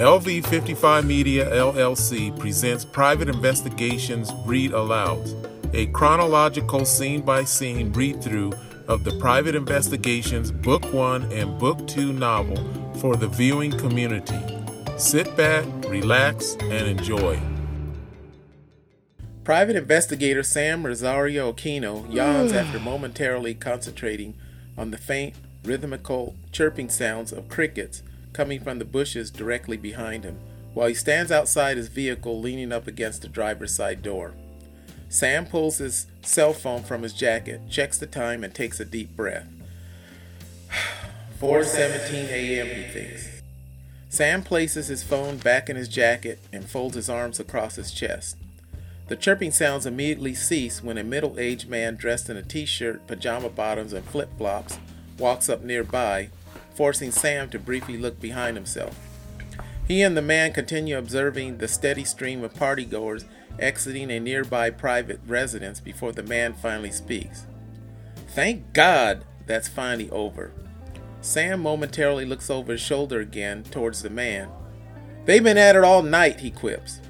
LV55 0.00 1.04
Media 1.04 1.44
LLC 1.50 2.36
presents 2.38 2.86
Private 2.86 3.28
Investigations 3.28 4.32
Read 4.46 4.72
Aloud, 4.72 5.20
a 5.74 5.88
chronological 5.88 6.86
scene 6.86 7.20
by 7.20 7.44
scene 7.44 7.92
read 7.92 8.22
through 8.22 8.54
of 8.88 9.04
the 9.04 9.14
Private 9.18 9.54
Investigations 9.54 10.50
Book 10.50 10.90
1 10.94 11.30
and 11.32 11.58
Book 11.58 11.86
2 11.86 12.14
novel 12.14 12.56
for 12.94 13.14
the 13.14 13.28
viewing 13.28 13.72
community. 13.72 14.40
Sit 14.96 15.36
back, 15.36 15.66
relax, 15.86 16.56
and 16.62 16.98
enjoy. 16.98 17.38
Private 19.44 19.76
investigator 19.76 20.42
Sam 20.42 20.86
Rosario 20.86 21.52
Aquino 21.52 22.10
yawns 22.10 22.52
after 22.54 22.80
momentarily 22.80 23.52
concentrating 23.52 24.34
on 24.78 24.92
the 24.92 24.98
faint, 24.98 25.34
rhythmical 25.62 26.36
chirping 26.52 26.88
sounds 26.88 27.32
of 27.32 27.50
crickets 27.50 28.02
coming 28.32 28.60
from 28.60 28.78
the 28.78 28.84
bushes 28.84 29.30
directly 29.30 29.76
behind 29.76 30.24
him, 30.24 30.38
while 30.74 30.88
he 30.88 30.94
stands 30.94 31.32
outside 31.32 31.76
his 31.76 31.88
vehicle 31.88 32.40
leaning 32.40 32.72
up 32.72 32.86
against 32.86 33.22
the 33.22 33.28
driver's 33.28 33.74
side 33.74 34.02
door. 34.02 34.34
Sam 35.08 35.44
pulls 35.46 35.78
his 35.78 36.06
cell 36.22 36.52
phone 36.52 36.84
from 36.84 37.02
his 37.02 37.12
jacket, 37.12 37.62
checks 37.68 37.98
the 37.98 38.06
time, 38.06 38.44
and 38.44 38.54
takes 38.54 38.78
a 38.78 38.84
deep 38.84 39.16
breath. 39.16 39.48
4:17 41.40 42.28
a.m. 42.28 42.66
he 42.66 42.82
thinks. 42.92 43.42
Sam 44.08 44.42
places 44.42 44.88
his 44.88 45.02
phone 45.02 45.36
back 45.38 45.70
in 45.70 45.76
his 45.76 45.88
jacket 45.88 46.38
and 46.52 46.68
folds 46.68 46.96
his 46.96 47.08
arms 47.08 47.40
across 47.40 47.76
his 47.76 47.92
chest. 47.92 48.36
The 49.08 49.16
chirping 49.16 49.50
sounds 49.50 49.86
immediately 49.86 50.34
cease 50.34 50.82
when 50.84 50.98
a 50.98 51.02
middle-aged 51.02 51.68
man 51.68 51.96
dressed 51.96 52.30
in 52.30 52.36
a 52.36 52.42
t-shirt, 52.42 53.06
pajama 53.08 53.48
bottoms, 53.48 53.92
and 53.92 54.04
flip-flops 54.04 54.78
walks 55.18 55.48
up 55.48 55.62
nearby 55.62 56.30
forcing 56.80 57.12
Sam 57.12 57.50
to 57.50 57.58
briefly 57.58 57.98
look 57.98 58.18
behind 58.22 58.56
himself. 58.56 58.98
He 59.86 60.00
and 60.00 60.16
the 60.16 60.22
man 60.22 60.54
continue 60.54 60.96
observing 60.96 61.58
the 61.58 61.68
steady 61.68 62.04
stream 62.04 62.42
of 62.42 62.54
partygoers 62.54 63.26
exiting 63.58 64.10
a 64.10 64.18
nearby 64.18 64.70
private 64.70 65.20
residence 65.26 65.78
before 65.78 66.12
the 66.12 66.22
man 66.22 66.54
finally 66.54 66.90
speaks. 66.90 67.44
Thank 68.28 68.72
God 68.72 69.26
that's 69.44 69.68
finally 69.68 70.08
over. 70.08 70.52
Sam 71.20 71.60
momentarily 71.60 72.24
looks 72.24 72.48
over 72.48 72.72
his 72.72 72.80
shoulder 72.80 73.20
again 73.20 73.62
towards 73.64 74.00
the 74.00 74.08
man. 74.08 74.48
They've 75.26 75.44
been 75.44 75.58
at 75.58 75.76
it 75.76 75.84
all 75.84 76.02
night, 76.02 76.40
he 76.40 76.50
quips. 76.50 77.02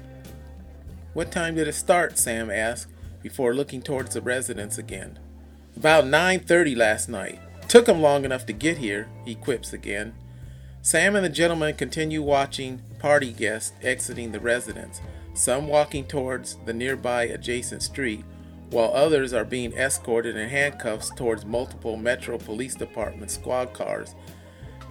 What 1.13 1.31
time 1.31 1.55
did 1.55 1.69
it 1.69 1.75
start? 1.75 2.17
Sam 2.17 2.51
asks, 2.51 2.91
before 3.21 3.55
looking 3.55 3.81
towards 3.81 4.15
the 4.15 4.21
residence 4.21 4.77
again. 4.77 5.17
About 5.77 6.03
9:30 6.03 6.75
last 6.75 7.07
night. 7.07 7.39
Took 7.71 7.87
him 7.87 8.01
long 8.01 8.25
enough 8.25 8.45
to 8.47 8.51
get 8.51 8.79
here, 8.79 9.07
he 9.23 9.33
quips 9.33 9.71
again. 9.71 10.13
Sam 10.81 11.15
and 11.15 11.23
the 11.23 11.29
gentleman 11.29 11.73
continue 11.73 12.21
watching 12.21 12.81
party 12.99 13.31
guests 13.31 13.71
exiting 13.81 14.33
the 14.33 14.41
residence, 14.41 14.99
some 15.33 15.69
walking 15.69 16.03
towards 16.03 16.57
the 16.65 16.73
nearby 16.73 17.23
adjacent 17.23 17.81
street, 17.81 18.25
while 18.71 18.91
others 18.93 19.31
are 19.31 19.45
being 19.45 19.71
escorted 19.71 20.35
in 20.35 20.49
handcuffs 20.49 21.11
towards 21.11 21.45
multiple 21.45 21.95
Metro 21.95 22.37
Police 22.37 22.75
Department 22.75 23.31
squad 23.31 23.71
cars 23.71 24.15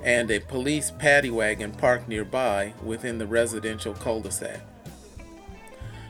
and 0.03 0.31
a 0.31 0.41
police 0.41 0.91
paddy 0.91 1.29
wagon 1.29 1.73
parked 1.73 2.09
nearby 2.09 2.73
within 2.83 3.19
the 3.19 3.27
residential 3.27 3.93
cul-de-sac. 3.93 4.63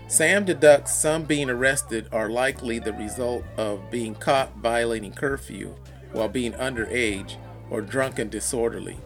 Sam 0.07 0.45
deducts 0.45 0.95
some 0.95 1.25
being 1.25 1.51
arrested 1.51 2.07
are 2.13 2.31
likely 2.31 2.79
the 2.79 2.93
result 2.93 3.43
of 3.57 3.91
being 3.91 4.15
caught 4.15 4.55
violating 4.59 5.13
curfew 5.13 5.75
while 6.13 6.29
being 6.29 6.53
underage 6.53 7.37
or 7.71 7.81
drunk 7.81 8.19
and 8.19 8.31
disorderly. 8.31 8.99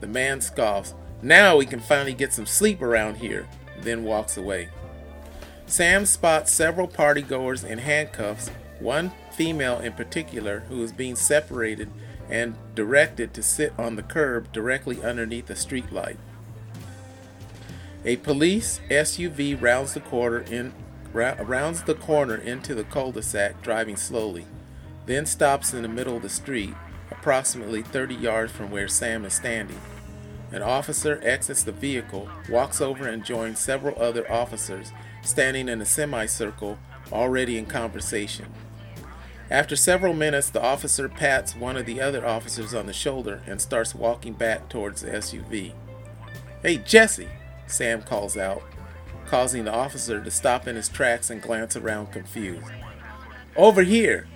The 0.00 0.06
man 0.06 0.40
scoffs, 0.40 0.94
Now 1.20 1.56
we 1.56 1.66
can 1.66 1.80
finally 1.80 2.14
get 2.14 2.32
some 2.32 2.46
sleep 2.46 2.80
around 2.80 3.16
here, 3.16 3.48
then 3.80 4.04
walks 4.04 4.36
away. 4.36 4.68
Sam 5.66 6.06
spots 6.06 6.52
several 6.52 6.88
partygoers 6.88 7.64
in 7.64 7.78
handcuffs, 7.78 8.50
one 8.78 9.12
female 9.32 9.80
in 9.80 9.92
particular 9.92 10.60
who 10.68 10.82
is 10.82 10.92
being 10.92 11.16
separated 11.16 11.90
and 12.30 12.56
directed 12.74 13.34
to 13.34 13.42
sit 13.42 13.72
on 13.78 13.96
the 13.96 14.02
curb 14.02 14.52
directly 14.52 15.02
underneath 15.02 15.50
a 15.50 15.54
streetlight. 15.54 16.16
A 18.04 18.16
police 18.16 18.80
SUV 18.90 19.60
rounds 19.60 19.94
the 19.94 20.00
in 20.50 20.72
rounds 21.12 21.82
the 21.82 21.94
corner 21.94 22.36
into 22.36 22.74
the 22.74 22.84
cul-de-sac 22.84 23.60
driving 23.62 23.96
slowly 23.96 24.46
then 25.08 25.24
stops 25.24 25.72
in 25.72 25.82
the 25.82 25.88
middle 25.88 26.16
of 26.16 26.22
the 26.22 26.28
street, 26.28 26.74
approximately 27.10 27.82
30 27.82 28.14
yards 28.14 28.52
from 28.52 28.70
where 28.70 28.88
Sam 28.88 29.24
is 29.24 29.32
standing. 29.32 29.80
An 30.52 30.62
officer 30.62 31.18
exits 31.22 31.62
the 31.62 31.72
vehicle, 31.72 32.28
walks 32.48 32.80
over, 32.80 33.08
and 33.08 33.24
joins 33.24 33.58
several 33.58 34.00
other 34.00 34.30
officers 34.30 34.92
standing 35.22 35.68
in 35.68 35.80
a 35.80 35.86
semicircle, 35.86 36.78
already 37.10 37.56
in 37.56 37.64
conversation. 37.64 38.46
After 39.50 39.76
several 39.76 40.12
minutes, 40.12 40.50
the 40.50 40.62
officer 40.62 41.08
pats 41.08 41.56
one 41.56 41.78
of 41.78 41.86
the 41.86 42.02
other 42.02 42.26
officers 42.26 42.74
on 42.74 42.84
the 42.84 42.92
shoulder 42.92 43.40
and 43.46 43.62
starts 43.62 43.94
walking 43.94 44.34
back 44.34 44.68
towards 44.68 45.00
the 45.00 45.10
SUV. 45.10 45.72
Hey, 46.60 46.76
Jesse, 46.76 47.28
Sam 47.66 48.02
calls 48.02 48.36
out, 48.36 48.62
causing 49.26 49.64
the 49.64 49.72
officer 49.72 50.22
to 50.22 50.30
stop 50.30 50.68
in 50.68 50.76
his 50.76 50.90
tracks 50.90 51.30
and 51.30 51.40
glance 51.40 51.76
around 51.76 52.12
confused. 52.12 52.70
Over 53.56 53.82
here, 53.82 54.26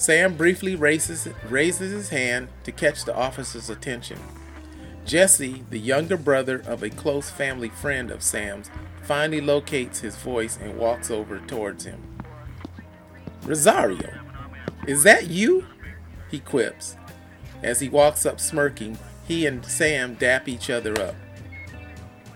Sam 0.00 0.34
briefly 0.34 0.76
raises, 0.76 1.28
raises 1.46 1.92
his 1.92 2.08
hand 2.08 2.48
to 2.64 2.72
catch 2.72 3.04
the 3.04 3.14
officer's 3.14 3.68
attention. 3.68 4.18
Jesse, 5.04 5.62
the 5.68 5.78
younger 5.78 6.16
brother 6.16 6.62
of 6.66 6.82
a 6.82 6.88
close 6.88 7.28
family 7.28 7.68
friend 7.68 8.10
of 8.10 8.22
Sam's, 8.22 8.70
finally 9.02 9.42
locates 9.42 10.00
his 10.00 10.16
voice 10.16 10.56
and 10.56 10.78
walks 10.78 11.10
over 11.10 11.38
towards 11.40 11.84
him. 11.84 12.00
Rosario, 13.42 14.10
is 14.88 15.02
that 15.02 15.28
you? 15.28 15.66
He 16.30 16.38
quips. 16.38 16.96
As 17.62 17.80
he 17.80 17.90
walks 17.90 18.24
up 18.24 18.40
smirking, 18.40 18.96
he 19.28 19.44
and 19.44 19.62
Sam 19.66 20.14
dap 20.14 20.48
each 20.48 20.70
other 20.70 20.98
up. 20.98 21.14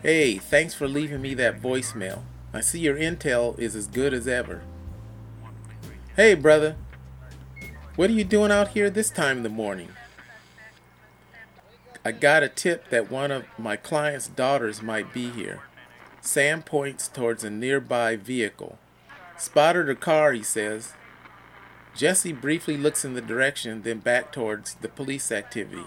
Hey, 0.02 0.36
thanks 0.36 0.74
for 0.74 0.86
leaving 0.86 1.22
me 1.22 1.32
that 1.32 1.62
voicemail. 1.62 2.24
I 2.52 2.60
see 2.60 2.80
your 2.80 2.96
intel 2.98 3.58
is 3.58 3.74
as 3.74 3.86
good 3.86 4.12
as 4.12 4.28
ever. 4.28 4.60
Hey, 6.14 6.34
brother, 6.34 6.76
what 7.96 8.10
are 8.10 8.14
you 8.14 8.24
doing 8.24 8.50
out 8.50 8.68
here 8.68 8.90
this 8.90 9.10
time 9.10 9.38
in 9.38 9.42
the 9.42 9.48
morning? 9.48 9.90
I 12.04 12.12
got 12.12 12.42
a 12.42 12.48
tip 12.48 12.90
that 12.90 13.10
one 13.10 13.30
of 13.30 13.44
my 13.56 13.76
client's 13.76 14.28
daughters 14.28 14.82
might 14.82 15.14
be 15.14 15.30
here. 15.30 15.62
Sam 16.20 16.62
points 16.62 17.08
towards 17.08 17.44
a 17.44 17.50
nearby 17.50 18.16
vehicle. 18.16 18.78
Spotted 19.38 19.88
a 19.88 19.94
car, 19.94 20.32
he 20.32 20.42
says. 20.42 20.92
Jesse 21.94 22.32
briefly 22.32 22.76
looks 22.76 23.04
in 23.04 23.14
the 23.14 23.20
direction, 23.20 23.82
then 23.82 23.98
back 23.98 24.32
towards 24.32 24.74
the 24.74 24.88
police 24.88 25.30
activity. 25.30 25.84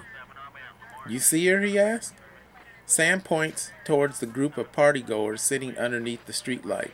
You 1.09 1.19
see 1.19 1.45
her? 1.47 1.61
he 1.61 1.77
asks. 1.77 2.13
Sam 2.85 3.19
points 3.19 3.71
towards 3.83 4.19
the 4.19 4.25
group 4.25 4.57
of 4.57 4.71
partygoers 4.71 5.39
sitting 5.39 5.77
underneath 5.77 6.25
the 6.25 6.33
streetlight. 6.33 6.91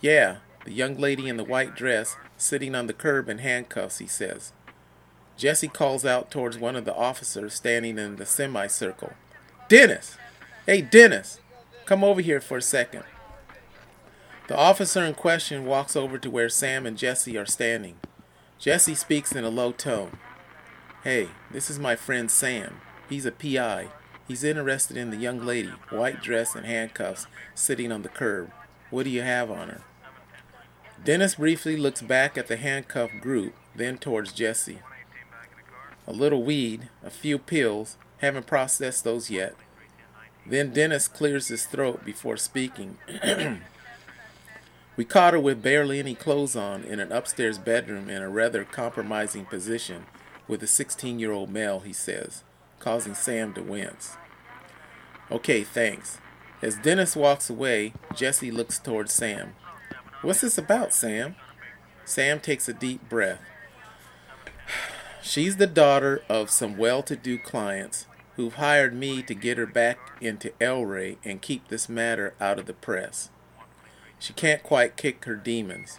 Yeah, 0.00 0.38
the 0.64 0.72
young 0.72 0.96
lady 0.96 1.28
in 1.28 1.36
the 1.36 1.44
white 1.44 1.74
dress 1.74 2.16
sitting 2.36 2.74
on 2.74 2.86
the 2.86 2.92
curb 2.92 3.28
in 3.28 3.38
handcuffs, 3.38 3.98
he 3.98 4.06
says. 4.06 4.52
Jesse 5.36 5.68
calls 5.68 6.04
out 6.04 6.30
towards 6.30 6.58
one 6.58 6.76
of 6.76 6.84
the 6.84 6.94
officers 6.94 7.54
standing 7.54 7.98
in 7.98 8.16
the 8.16 8.26
semicircle. 8.26 9.14
Dennis! 9.68 10.16
Hey, 10.66 10.82
Dennis! 10.82 11.40
Come 11.84 12.04
over 12.04 12.20
here 12.20 12.40
for 12.40 12.58
a 12.58 12.62
second. 12.62 13.04
The 14.48 14.56
officer 14.56 15.04
in 15.04 15.14
question 15.14 15.64
walks 15.64 15.96
over 15.96 16.18
to 16.18 16.30
where 16.30 16.48
Sam 16.48 16.86
and 16.86 16.98
Jesse 16.98 17.36
are 17.38 17.46
standing. 17.46 17.96
Jesse 18.58 18.94
speaks 18.94 19.32
in 19.32 19.44
a 19.44 19.48
low 19.48 19.72
tone. 19.72 20.18
Hey, 21.04 21.28
this 21.50 21.68
is 21.70 21.78
my 21.78 21.96
friend 21.96 22.30
Sam. 22.30 22.80
He's 23.08 23.26
a 23.26 23.32
PI. 23.32 23.88
He's 24.28 24.44
interested 24.44 24.96
in 24.96 25.10
the 25.10 25.16
young 25.16 25.44
lady, 25.44 25.72
white 25.90 26.22
dress 26.22 26.54
and 26.54 26.64
handcuffs, 26.64 27.26
sitting 27.54 27.90
on 27.90 28.02
the 28.02 28.08
curb. 28.08 28.52
What 28.90 29.04
do 29.04 29.10
you 29.10 29.22
have 29.22 29.50
on 29.50 29.68
her? 29.68 29.80
Dennis 31.04 31.34
briefly 31.34 31.76
looks 31.76 32.02
back 32.02 32.38
at 32.38 32.46
the 32.46 32.56
handcuffed 32.56 33.20
group, 33.20 33.54
then 33.74 33.98
towards 33.98 34.32
Jesse. 34.32 34.78
A 36.06 36.12
little 36.12 36.42
weed, 36.42 36.88
a 37.02 37.10
few 37.10 37.38
pills, 37.38 37.96
haven't 38.18 38.46
processed 38.46 39.04
those 39.04 39.30
yet. 39.30 39.54
Then 40.46 40.72
Dennis 40.72 41.08
clears 41.08 41.48
his 41.48 41.66
throat 41.66 42.04
before 42.04 42.36
speaking. 42.36 42.98
we 44.96 45.04
caught 45.04 45.34
her 45.34 45.40
with 45.40 45.62
barely 45.62 45.98
any 45.98 46.14
clothes 46.14 46.56
on 46.56 46.84
in 46.84 47.00
an 47.00 47.12
upstairs 47.12 47.58
bedroom 47.58 48.08
in 48.08 48.22
a 48.22 48.28
rather 48.28 48.64
compromising 48.64 49.44
position 49.44 50.06
with 50.48 50.62
a 50.62 50.66
16 50.66 51.18
year 51.18 51.32
old 51.32 51.50
male, 51.50 51.80
he 51.80 51.92
says, 51.92 52.42
causing 52.78 53.14
Sam 53.14 53.52
to 53.54 53.62
wince. 53.62 54.16
Okay, 55.30 55.62
thanks. 55.62 56.18
As 56.60 56.76
Dennis 56.76 57.16
walks 57.16 57.48
away, 57.48 57.92
Jesse 58.14 58.50
looks 58.50 58.78
towards 58.78 59.12
Sam. 59.12 59.54
What's 60.22 60.40
this 60.40 60.56
about, 60.56 60.94
Sam? 60.94 61.34
Sam 62.04 62.38
takes 62.38 62.68
a 62.68 62.72
deep 62.72 63.08
breath. 63.08 63.40
She's 65.20 65.56
the 65.56 65.66
daughter 65.66 66.22
of 66.28 66.48
some 66.48 66.76
well 66.76 67.02
to 67.02 67.16
do 67.16 67.38
clients. 67.38 68.06
who've 68.36 68.54
hired 68.54 68.94
me 68.94 69.20
to 69.22 69.34
get 69.34 69.58
her 69.58 69.66
back 69.66 69.98
into 70.20 70.52
El 70.58 70.86
Rey 70.86 71.18
and 71.22 71.42
keep 71.42 71.68
this 71.68 71.86
matter 71.86 72.34
out 72.40 72.58
of 72.58 72.64
the 72.64 72.72
press. 72.72 73.28
She 74.18 74.32
can't 74.32 74.62
quite 74.62 74.96
kick 74.96 75.24
her 75.26 75.34
demons. 75.34 75.98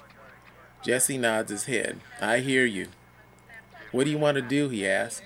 Jesse 0.82 1.18
nods 1.18 1.52
his 1.52 1.66
head. 1.66 2.00
I 2.20 2.40
hear 2.40 2.66
you. 2.66 2.88
What 3.92 4.06
do 4.06 4.10
you 4.10 4.18
want 4.18 4.36
to 4.36 4.42
do? 4.42 4.70
he 4.70 4.88
asks. 4.88 5.22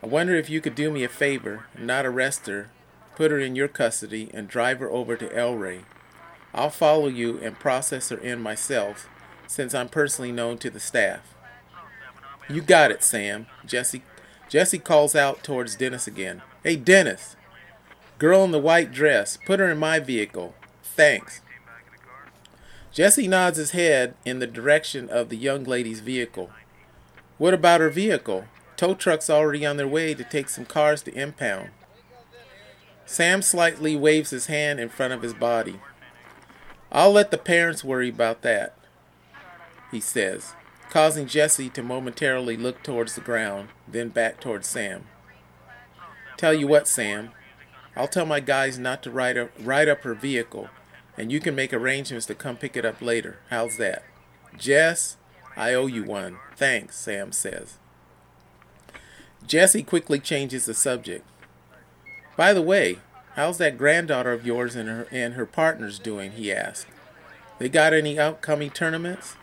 I 0.00 0.06
wonder 0.06 0.36
if 0.36 0.48
you 0.48 0.60
could 0.60 0.76
do 0.76 0.90
me 0.90 1.02
a 1.02 1.08
favor 1.08 1.66
and 1.74 1.86
not 1.88 2.06
arrest 2.06 2.46
her, 2.46 2.70
put 3.16 3.32
her 3.32 3.38
in 3.40 3.56
your 3.56 3.68
custody, 3.68 4.30
and 4.32 4.46
drive 4.46 4.78
her 4.78 4.90
over 4.90 5.16
to 5.16 5.36
El 5.36 5.56
Rey. 5.56 5.80
I'll 6.54 6.70
follow 6.70 7.08
you 7.08 7.38
and 7.38 7.58
process 7.58 8.10
her 8.10 8.18
in 8.18 8.40
myself, 8.40 9.08
since 9.46 9.74
I'm 9.74 9.88
personally 9.88 10.32
known 10.32 10.58
to 10.58 10.70
the 10.70 10.80
staff. 10.80 11.34
You 12.48 12.60
got 12.60 12.90
it, 12.90 13.02
Sam. 13.02 13.46
Jesse 13.64 14.02
Jesse 14.48 14.78
calls 14.78 15.16
out 15.16 15.42
towards 15.42 15.76
Dennis 15.76 16.06
again. 16.06 16.42
Hey, 16.62 16.76
Dennis! 16.76 17.36
Girl 18.18 18.44
in 18.44 18.50
the 18.50 18.58
white 18.58 18.92
dress. 18.92 19.38
Put 19.46 19.60
her 19.60 19.70
in 19.70 19.78
my 19.78 19.98
vehicle. 19.98 20.54
Thanks. 20.82 21.40
Jesse 22.92 23.26
nods 23.26 23.56
his 23.56 23.70
head 23.70 24.14
in 24.26 24.38
the 24.38 24.46
direction 24.46 25.08
of 25.08 25.30
the 25.30 25.36
young 25.38 25.64
lady's 25.64 26.00
vehicle. 26.00 26.50
What 27.38 27.54
about 27.54 27.80
her 27.80 27.88
vehicle? 27.88 28.44
Tow 28.76 28.94
truck's 28.94 29.30
already 29.30 29.64
on 29.64 29.78
their 29.78 29.88
way 29.88 30.12
to 30.12 30.22
take 30.22 30.50
some 30.50 30.66
cars 30.66 31.02
to 31.04 31.14
impound. 31.14 31.70
Sam 33.06 33.40
slightly 33.40 33.96
waves 33.96 34.30
his 34.30 34.46
hand 34.46 34.78
in 34.78 34.90
front 34.90 35.14
of 35.14 35.22
his 35.22 35.32
body. 35.32 35.80
I'll 36.92 37.12
let 37.12 37.30
the 37.30 37.38
parents 37.38 37.82
worry 37.82 38.10
about 38.10 38.42
that, 38.42 38.76
he 39.90 39.98
says 39.98 40.54
causing 40.92 41.26
Jesse 41.26 41.70
to 41.70 41.82
momentarily 41.82 42.54
look 42.54 42.82
towards 42.82 43.14
the 43.14 43.22
ground, 43.22 43.70
then 43.88 44.10
back 44.10 44.40
towards 44.40 44.68
Sam. 44.68 45.06
Tell 46.36 46.52
you 46.52 46.66
what, 46.66 46.86
Sam, 46.86 47.30
I'll 47.96 48.08
tell 48.08 48.26
my 48.26 48.40
guys 48.40 48.78
not 48.78 49.02
to 49.04 49.10
ride 49.10 49.38
up, 49.38 49.50
ride 49.58 49.88
up 49.88 50.02
her 50.02 50.12
vehicle, 50.12 50.68
and 51.16 51.32
you 51.32 51.40
can 51.40 51.54
make 51.54 51.72
arrangements 51.72 52.26
to 52.26 52.34
come 52.34 52.58
pick 52.58 52.76
it 52.76 52.84
up 52.84 53.00
later. 53.00 53.38
How's 53.48 53.78
that? 53.78 54.04
Jess, 54.58 55.16
I 55.56 55.72
owe 55.72 55.86
you 55.86 56.04
one. 56.04 56.36
Thanks, 56.56 56.98
Sam 56.98 57.32
says. 57.32 57.78
Jesse 59.46 59.82
quickly 59.82 60.18
changes 60.18 60.66
the 60.66 60.74
subject. 60.74 61.24
By 62.36 62.52
the 62.52 62.60
way, 62.60 62.98
how's 63.34 63.58
that 63.58 63.78
granddaughter 63.78 64.32
of 64.32 64.46
yours 64.46 64.76
and 64.76 64.88
her 64.88 65.06
and 65.10 65.34
her 65.34 65.46
partners 65.46 65.98
doing? 65.98 66.32
he 66.32 66.52
asked. 66.52 66.86
They 67.58 67.68
got 67.68 67.92
any 67.92 68.18
upcoming 68.18 68.70
tournaments? 68.70 69.36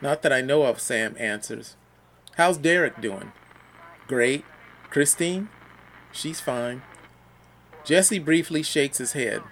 Not 0.00 0.22
that 0.22 0.32
I 0.32 0.40
know 0.40 0.62
of, 0.62 0.80
Sam 0.80 1.14
answers. 1.18 1.76
How's 2.36 2.56
Derek 2.58 3.00
doing? 3.00 3.32
Great. 4.06 4.44
Christine? 4.88 5.48
She's 6.12 6.40
fine. 6.40 6.82
Jesse 7.84 8.18
briefly 8.18 8.62
shakes 8.62 8.98
his 8.98 9.12
head. 9.12 9.42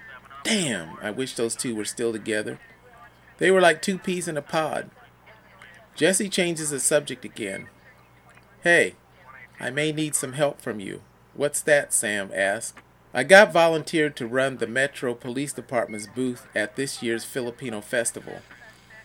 Damn, 0.42 0.96
I 1.02 1.10
wish 1.10 1.34
those 1.34 1.54
two 1.54 1.74
were 1.74 1.84
still 1.84 2.12
together. 2.12 2.58
They 3.38 3.50
were 3.50 3.60
like 3.60 3.82
two 3.82 3.98
peas 3.98 4.26
in 4.28 4.36
a 4.36 4.42
pod. 4.42 4.90
Jesse 5.94 6.28
changes 6.28 6.70
the 6.70 6.80
subject 6.80 7.24
again. 7.24 7.68
Hey, 8.62 8.94
I 9.60 9.70
may 9.70 9.92
need 9.92 10.14
some 10.14 10.32
help 10.32 10.60
from 10.60 10.80
you. 10.80 11.02
What's 11.34 11.60
that? 11.62 11.92
Sam 11.92 12.30
asks. 12.34 12.74
I 13.14 13.24
got 13.24 13.52
volunteered 13.52 14.16
to 14.16 14.26
run 14.26 14.58
the 14.58 14.66
Metro 14.66 15.14
Police 15.14 15.54
Department's 15.54 16.06
booth 16.06 16.46
at 16.54 16.76
this 16.76 17.02
year's 17.02 17.24
Filipino 17.24 17.80
Festival. 17.80 18.40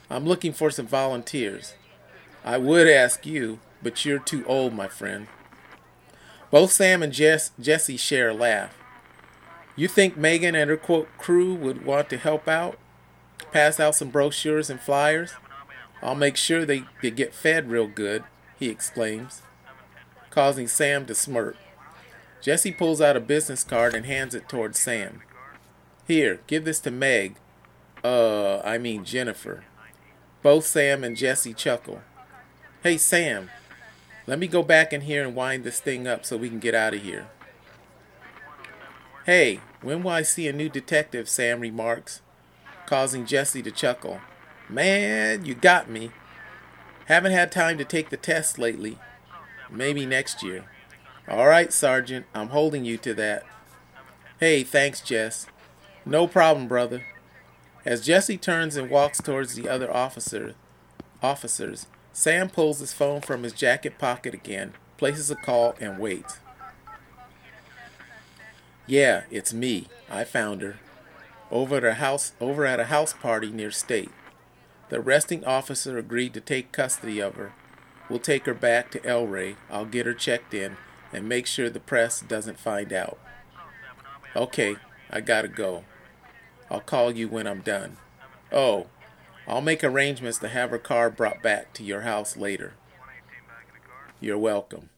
I'm 0.09 0.25
looking 0.25 0.51
for 0.51 0.69
some 0.69 0.87
volunteers. 0.87 1.75
I 2.43 2.57
would 2.57 2.87
ask 2.87 3.25
you, 3.25 3.59
but 3.81 4.03
you're 4.03 4.19
too 4.19 4.45
old, 4.45 4.73
my 4.73 4.89
friend. 4.89 5.27
Both 6.51 6.73
Sam 6.73 7.01
and 7.01 7.13
Jess, 7.13 7.51
Jesse 7.59 7.95
share 7.95 8.29
a 8.29 8.33
laugh. 8.33 8.77
You 9.77 9.87
think 9.87 10.17
Megan 10.17 10.53
and 10.53 10.69
her 10.69 10.77
quote 10.77 11.07
crew 11.17 11.55
would 11.55 11.85
want 11.85 12.09
to 12.09 12.17
help 12.17 12.47
out? 12.47 12.77
Pass 13.51 13.79
out 13.79 13.95
some 13.95 14.09
brochures 14.09 14.69
and 14.69 14.81
flyers? 14.81 15.33
I'll 16.01 16.13
make 16.13 16.35
sure 16.35 16.65
they, 16.65 16.83
they 17.01 17.09
get 17.09 17.33
fed 17.33 17.69
real 17.69 17.87
good, 17.87 18.25
he 18.59 18.67
exclaims, 18.67 19.41
causing 20.29 20.67
Sam 20.67 21.05
to 21.05 21.15
smirk. 21.15 21.55
Jesse 22.43 22.73
pulls 22.73 22.99
out 22.99 23.15
a 23.15 23.21
business 23.21 23.63
card 23.63 23.95
and 23.95 24.05
hands 24.05 24.35
it 24.35 24.49
towards 24.49 24.77
Sam. 24.77 25.21
Here, 26.05 26.41
give 26.45 26.65
this 26.65 26.81
to 26.81 26.91
Meg. 26.91 27.37
Uh, 28.03 28.59
I 28.65 28.77
mean 28.77 29.05
Jennifer. 29.05 29.63
Both 30.41 30.65
Sam 30.65 31.05
and 31.05 31.15
Jesse 31.15 31.53
chuckle. 31.53 32.01
Hey, 32.83 32.97
Sam, 32.97 33.49
let 34.27 34.39
me 34.39 34.47
go 34.47 34.61
back 34.61 34.91
in 34.91 35.01
here 35.01 35.25
and 35.25 35.33
wind 35.33 35.63
this 35.63 35.79
thing 35.79 36.05
up 36.05 36.25
so 36.25 36.35
we 36.35 36.49
can 36.49 36.59
get 36.59 36.75
out 36.75 36.93
of 36.93 37.01
here. 37.01 37.29
Hey, 39.25 39.61
when 39.81 40.03
will 40.03 40.11
I 40.11 40.23
see 40.23 40.49
a 40.49 40.53
new 40.53 40.67
detective? 40.67 41.29
Sam 41.29 41.61
remarks, 41.61 42.19
causing 42.85 43.25
Jesse 43.25 43.61
to 43.61 43.71
chuckle. 43.71 44.19
Man, 44.67 45.45
you 45.45 45.55
got 45.55 45.89
me. 45.89 46.11
Haven't 47.05 47.31
had 47.31 47.53
time 47.53 47.77
to 47.77 47.85
take 47.85 48.09
the 48.09 48.17
test 48.17 48.59
lately. 48.59 48.99
Maybe 49.71 50.05
next 50.05 50.43
year. 50.43 50.65
All 51.27 51.47
right, 51.47 51.71
Sergeant, 51.71 52.25
I'm 52.35 52.49
holding 52.49 52.83
you 52.83 52.97
to 52.97 53.13
that. 53.13 53.43
Hey, 54.41 54.63
thanks, 54.63 54.99
Jess. 54.99 55.47
No 56.05 56.27
problem, 56.27 56.67
brother. 56.67 57.05
As 57.85 58.05
Jesse 58.05 58.37
turns 58.37 58.75
and 58.75 58.89
walks 58.89 59.21
towards 59.21 59.55
the 59.55 59.69
other 59.69 59.91
officer, 59.91 60.55
officers, 61.21 61.87
Sam 62.11 62.49
pulls 62.49 62.79
his 62.79 62.91
phone 62.91 63.21
from 63.21 63.43
his 63.43 63.53
jacket 63.53 63.97
pocket 63.97 64.33
again, 64.33 64.73
places 64.97 65.31
a 65.31 65.35
call, 65.35 65.75
and 65.79 65.97
waits. 65.97 66.39
Yeah, 68.85 69.23
it's 69.31 69.53
me. 69.53 69.87
I 70.09 70.25
found 70.25 70.61
her. 70.61 70.79
Over 71.49 71.77
at 71.77 71.85
a 71.85 71.93
house 71.95 72.33
over 72.41 72.65
at 72.65 72.81
a 72.81 72.85
house 72.85 73.13
party 73.13 73.49
near 73.49 73.71
State. 73.71 74.11
The 74.89 74.99
arresting 74.99 75.45
officer 75.45 75.97
agreed 75.97 76.33
to 76.33 76.41
take 76.41 76.73
custody 76.73 77.21
of 77.21 77.35
her. 77.35 77.53
We'll 78.09 78.19
take 78.19 78.45
her 78.45 78.53
back 78.53 78.91
to 78.91 79.05
El 79.05 79.25
Rey. 79.25 79.55
I'll 79.71 79.85
get 79.85 80.05
her 80.05 80.13
checked 80.13 80.53
in 80.53 80.75
and 81.13 81.29
make 81.29 81.45
sure 81.45 81.69
the 81.69 81.79
press 81.79 82.21
doesn't 82.21 82.59
find 82.59 82.91
out. 82.91 83.19
Okay, 84.35 84.77
I 85.09 85.21
gotta 85.21 85.47
go. 85.47 85.83
I'll 86.69 86.81
call 86.81 87.11
you 87.11 87.27
when 87.27 87.45
I'm 87.45 87.61
done. 87.61 87.97
Oh, 88.51 88.87
I'll 89.47 89.61
make 89.61 89.83
arrangements 89.83 90.39
to 90.39 90.47
have 90.47 90.71
her 90.71 90.79
car 90.79 91.09
brought 91.09 91.43
back 91.43 91.73
to 91.73 91.83
your 91.83 92.01
house 92.01 92.35
later. 92.35 92.73
You're 94.19 94.37
welcome. 94.37 94.89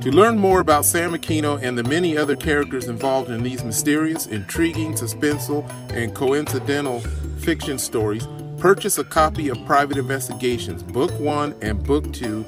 To 0.00 0.10
learn 0.10 0.38
more 0.38 0.60
about 0.60 0.84
Sam 0.84 1.12
Aquino 1.12 1.60
and 1.62 1.76
the 1.76 1.84
many 1.84 2.16
other 2.16 2.36
characters 2.36 2.88
involved 2.88 3.30
in 3.30 3.42
these 3.42 3.64
mysterious, 3.64 4.26
intriguing, 4.26 4.92
suspenseful, 4.92 5.68
and 5.92 6.14
coincidental 6.14 7.00
fiction 7.40 7.78
stories, 7.78 8.26
purchase 8.58 8.98
a 8.98 9.04
copy 9.04 9.48
of 9.48 9.64
Private 9.66 9.96
Investigations, 9.96 10.82
Book 10.82 11.10
1 11.18 11.56
and 11.62 11.82
Book 11.82 12.12
2, 12.12 12.44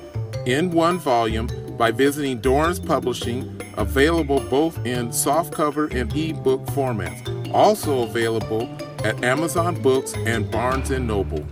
in 0.47 0.71
one 0.71 0.99
volume 0.99 1.49
by 1.77 1.91
visiting 1.91 2.41
Dorrance 2.41 2.79
Publishing, 2.79 3.61
available 3.77 4.41
both 4.41 4.85
in 4.87 5.09
softcover 5.09 5.93
and 5.95 6.11
ebook 6.17 6.65
formats 6.67 7.37
also 7.53 8.03
available 8.03 8.69
at 9.05 9.23
Amazon 9.25 9.81
Books 9.81 10.15
and 10.15 10.51
Barnes 10.51 10.91
& 10.91 10.99
Noble. 10.99 11.45